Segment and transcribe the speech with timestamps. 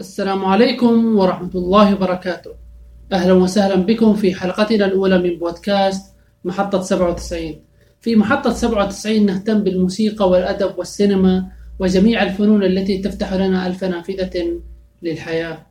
[0.00, 2.50] السلام عليكم ورحمة الله وبركاته.
[3.12, 7.60] أهلا وسهلا بكم في حلقتنا الأولى من بودكاست محطة 97
[8.00, 11.46] في محطة 97 نهتم بالموسيقى والأدب والسينما
[11.78, 14.60] وجميع الفنون التي تفتح لنا ألف نافذة
[15.02, 15.66] للحياة.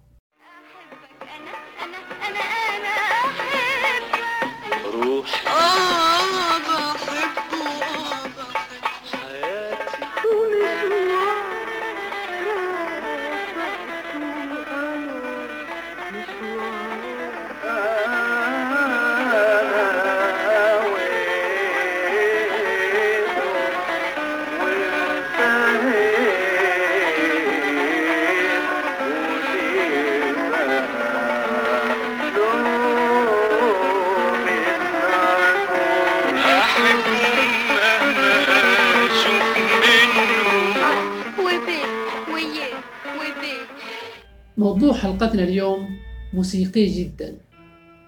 [44.58, 45.90] موضوع حلقتنا اليوم
[46.34, 47.38] موسيقي جدا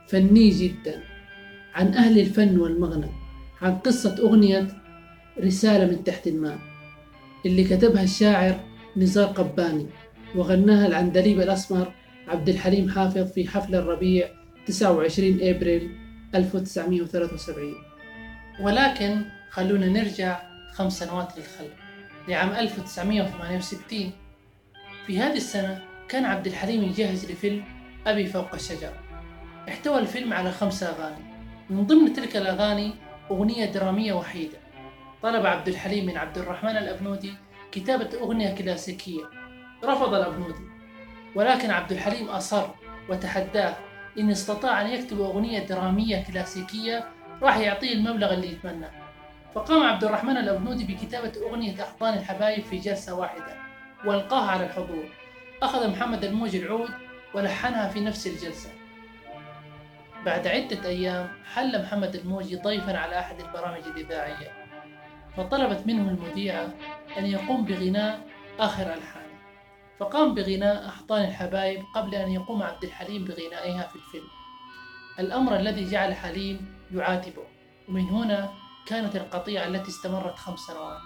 [0.08, 1.04] فني جدا
[1.74, 3.08] عن أهل الفن والمغنى
[3.62, 4.68] عن قصة أغنية
[5.40, 6.60] رسالة من تحت الماء
[7.46, 8.60] اللي كتبها الشاعر
[8.98, 9.86] نزار قباني
[10.36, 11.94] وغناها العندليب الأسمر
[12.28, 14.30] عبد الحليم حافظ في حفل الربيع
[14.68, 15.90] 29 أبريل
[16.36, 17.87] 1973
[18.60, 20.40] ولكن خلونا نرجع
[20.74, 21.74] خمس سنوات للخلف
[22.28, 24.12] لعام 1968
[25.08, 27.64] في هذه السنة كان عبد الحليم يجهز لفيلم
[28.08, 28.94] أبي فوق الشجرة.
[29.70, 31.24] احتوى الفيلم على خمس أغاني.
[31.70, 32.94] من ضمن تلك الأغاني
[33.32, 34.58] أغنية درامية وحيدة.
[35.24, 37.34] طلب عبد الحليم من عبد الرحمن الأبنودي
[37.72, 39.24] كتابة أغنية كلاسيكية.
[39.84, 40.64] رفض الأبنودي.
[41.36, 42.68] ولكن عبد الحليم أصر
[43.10, 43.76] وتحداه
[44.20, 47.08] إن استطاع أن يكتب أغنية درامية كلاسيكية
[47.42, 48.92] راح يعطيه المبلغ اللي يتمناه.
[49.56, 53.56] فقام عبد الرحمن الأبنودي بكتابة أغنية أحضان الحبايب في جلسة واحدة
[54.06, 55.10] وألقاها على الحضور.
[55.64, 56.90] أخذ محمد الموجي العود
[57.34, 58.70] ولحنها في نفس الجلسة.
[60.26, 64.52] بعد عدة أيام حل محمد الموجي ضيفا على أحد البرامج الإذاعية
[65.38, 66.70] فطلبت منه المذيعة
[67.18, 68.22] أن يقوم بغناء
[68.60, 69.28] آخر ألحانه
[70.00, 74.28] فقام بغناء أحضان الحبايب قبل أن يقوم عبد الحليم بغنائها في الفيلم.
[75.20, 77.44] الأمر الذي جعل حليم يعاتبه.
[77.90, 78.54] ومن هنا
[78.86, 81.00] كانت القطيعة التي استمرت خمس سنوات.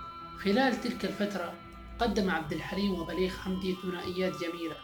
[0.44, 1.54] خلال تلك الفترة
[2.00, 4.76] قدم عبد الحليم وبليغ حمدي ثنائيات جميلة.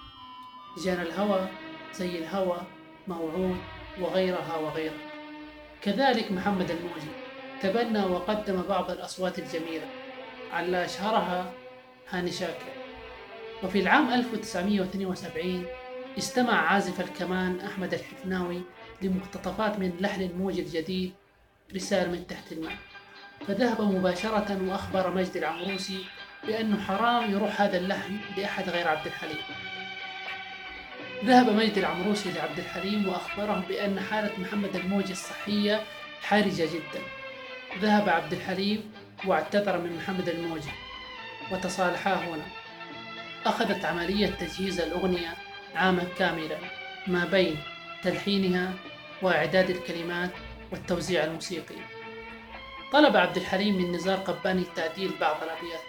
[0.84, 1.48] جانا الهوى
[1.94, 2.62] زي الهوى
[3.08, 3.58] موعود
[4.02, 5.12] وغيرها وغيرها.
[5.82, 7.12] كذلك محمد الموجي
[7.62, 9.86] تبنى وقدم بعض الأصوات الجميلة.
[10.52, 11.52] على أشهرها
[12.10, 12.72] هاني شاكر.
[13.64, 15.66] وفي العام 1972
[16.18, 18.62] استمع عازف الكمان أحمد الحفناوي
[19.02, 21.14] لمقتطفات من لحن الموجي الجديد
[21.76, 22.78] رسالة من تحت الماء.
[23.48, 26.06] فذهب مباشرة وأخبر مجد العمروسي
[26.48, 29.38] بأنه حرام يروح هذا اللحن لأحد غير عبد الحليم.
[31.26, 35.84] ذهب مجد العمروسي لعبد الحليم وأخبره بأن حالة محمد الموجي الصحية
[36.22, 37.02] حرجة جدا.
[37.82, 38.92] ذهب عبد الحليم
[39.26, 40.72] واعتذر من محمد الموجي
[41.52, 42.46] وتصالحا هنا.
[43.46, 45.34] أخذت عملية تجهيز الأغنية
[45.76, 46.58] عاما كاملا.
[47.08, 47.58] ما بين
[48.04, 48.74] تلحينها
[49.22, 50.32] وإعداد الكلمات
[50.72, 51.76] والتوزيع الموسيقي.
[52.94, 55.82] طلب عبد الحليم من نزار قباني تعديل بعض الأبيات.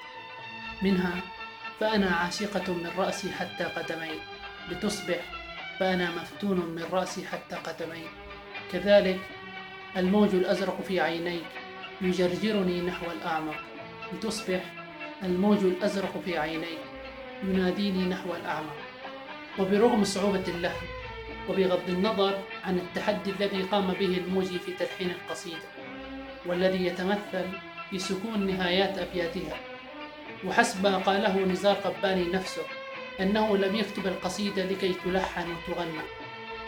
[0.83, 1.13] منها
[1.81, 4.21] فأنا عاشقة من رأسي حتى قدمي.
[4.71, 5.21] لتصبح
[5.79, 8.05] فأنا مفتون من رأسي حتى قدمي.
[8.73, 9.21] كذلك
[9.97, 11.47] الموج الأزرق في عينيك
[12.01, 13.57] يجرجرني نحو الأعمق.
[14.13, 14.61] لتصبح
[15.23, 16.79] الموج الأزرق في عينيك
[17.43, 18.77] يناديني نحو الأعمق.
[19.59, 20.87] وبرغم صعوبة اللحن
[21.49, 25.69] وبغض النظر عن التحدي الذي قام به الموجي في تلحين القصيدة
[26.47, 27.47] والذي يتمثل
[27.91, 29.57] في سكون نهايات أبياتها.
[30.45, 32.63] وحسب ما قاله نزار قباني نفسه
[33.21, 36.03] أنه لم يكتب القصيدة لكي تلحن وتغنى.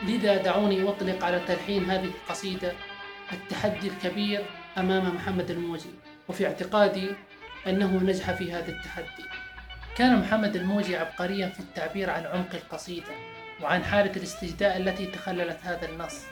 [0.03, 2.73] لذا دعوني أطلق على تلحين هذه القصيدة
[3.33, 4.45] التحدي الكبير
[4.79, 5.91] أمام محمد الموجي
[6.29, 7.11] وفي اعتقادي
[7.67, 9.25] أنه نجح في هذا التحدي.
[9.97, 13.13] كان محمد الموجي عبقريا في التعبير عن عمق القصيدة.
[13.63, 16.25] وعن حالة الاستجداء التي تخللت هذا النص.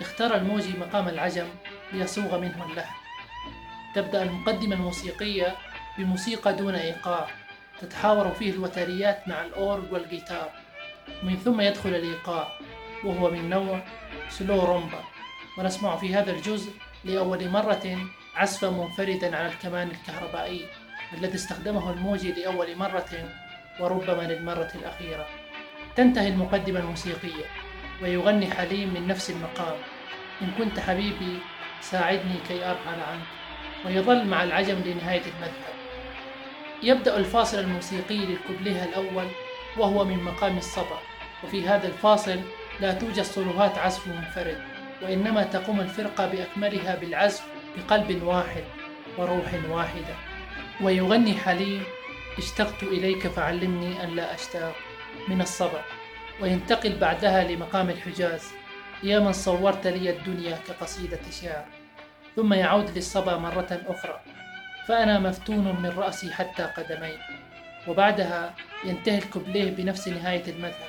[0.00, 1.48] اختار الموجي مقام العجم
[1.92, 2.94] ليصوغ منه اللحن.
[3.94, 5.56] تبدأ المقدمة الموسيقية
[5.98, 7.26] بموسيقى دون إيقاع
[7.80, 10.50] تتحاور فيه الوتريات مع الأورج والجيتار.
[11.22, 12.48] ومن ثم يدخل الإيقاع
[13.04, 13.80] وهو من نوع
[14.28, 15.00] سلو رومبا.
[15.58, 16.72] ونسمع في هذا الجزء
[17.04, 17.98] لأول مرة
[18.34, 20.66] عزفا منفردا على الكمان الكهربائي
[21.12, 23.28] الذي استخدمه الموجي لأول مرة
[23.80, 25.26] وربما للمرة الأخيرة.
[25.96, 27.44] تنتهي المقدمة الموسيقية
[28.02, 29.76] ويغني حليم من نفس المقام.
[30.42, 31.38] إن كنت حبيبي
[31.80, 33.26] ساعدني كي أرحل عنك.
[33.86, 35.76] ويظل مع العجم لنهاية المذهب.
[36.82, 39.26] يبدأ الفاصل الموسيقي للكوبليه الأول
[39.76, 40.98] وهو من مقام الصبا.
[41.44, 42.40] وفي هذا الفاصل
[42.80, 44.62] لا توجد صلوهات عزف منفرد
[45.02, 47.46] وإنما تقوم الفرقة بأكملها بالعزف
[47.76, 48.64] بقلب واحد
[49.18, 50.14] وروح واحدة.
[50.80, 51.82] ويغني حليم
[52.38, 54.74] اشتقت إليك فعلمني أن لا أشتاق.
[55.28, 55.82] من الصبا
[56.40, 58.52] وينتقل بعدها لمقام الحجاز.
[59.02, 61.64] يا من صورت لي الدنيا كقصيدة شعر
[62.36, 64.20] ثم يعود للصبا مرة أخرى.
[64.88, 67.18] فأنا مفتون من رأسي حتى قدمي
[67.88, 68.54] وبعدها
[68.84, 70.88] ينتهي الكوبليه بنفس نهاية المذهب.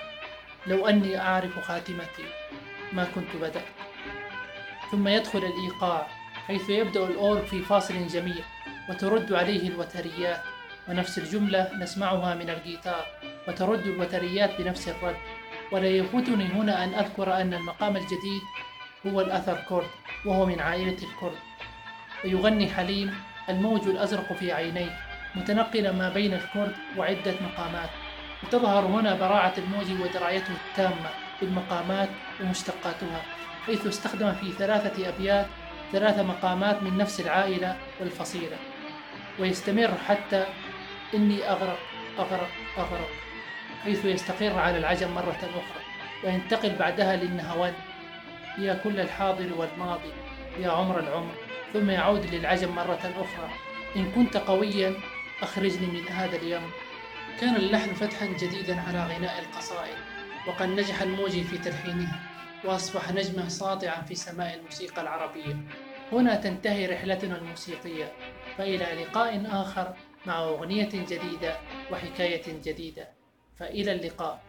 [0.67, 2.25] لو أني أعرف خاتمتي
[2.93, 3.63] ما كنت بدأت.
[4.91, 6.07] ثم يدخل الإيقاع
[6.47, 8.43] حيث يبدأ الأورج في فاصل جميل
[8.89, 10.41] وترد عليه الوتريات.
[10.89, 13.05] ونفس الجملة نسمعها من الجيتار.
[13.47, 15.17] وترد الوتريات بنفس الرد.
[15.71, 18.41] ولا يفوتني هنا أن أذكر أن المقام الجديد
[19.07, 19.87] هو الأثر كورد
[20.25, 21.37] وهو من عائلة الكورد
[22.23, 23.13] ويغني حليم
[23.49, 24.99] الموج الأزرق في عينيه
[25.35, 27.89] متنقلا ما بين الكورد وعدة مقامات.
[28.43, 31.09] وتظهر هنا براعة الموج ودرايته التامة
[31.41, 32.09] بالمقامات
[32.41, 33.21] ومشتقاتها
[33.65, 35.45] حيث استخدم في ثلاثة أبيات
[35.91, 38.57] ثلاث مقامات من نفس العائلة والفصيلة.
[39.39, 40.45] ويستمر حتى
[41.13, 41.79] إني أغرق
[42.19, 43.26] أغرق أغرق.
[43.87, 45.83] حيث يستقر على العجم مرة أخرى
[46.23, 47.73] وينتقل بعدها للنهوان.
[48.57, 50.11] يا كل الحاضر والماضي
[50.59, 51.31] يا عمر العمر
[51.73, 53.49] ثم يعود للعجم مرة أخرى.
[53.95, 54.93] إن كنت قويا
[55.41, 56.71] أخرجني من هذا اليوم.
[57.41, 59.97] كان اللحن فتحا جديدا على غناء القصائد
[60.47, 62.19] وقد نجح الموجي في تلحينها
[62.63, 65.57] وأصبح نجما ساطعا في سماء الموسيقى العربية.
[66.11, 68.11] هنا تنتهي رحلتنا الموسيقية
[68.57, 69.93] فإلى لقاء آخر
[70.25, 71.57] مع أغنية جديدة
[71.91, 73.16] وحكاية جديدة.
[73.59, 74.41] فإلى اللقاء.